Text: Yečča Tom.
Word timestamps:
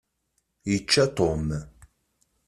Yečča 0.69 1.05
Tom. 1.17 1.45